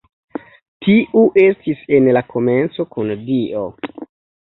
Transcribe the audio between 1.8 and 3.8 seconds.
en la komenco kun Dio.